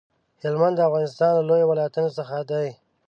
[0.43, 2.67] هلمند د افغانستان له لويو ولايتونو څخه دی.